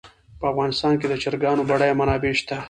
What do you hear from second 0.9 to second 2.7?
کې د چرګانو بډایه منابع شته.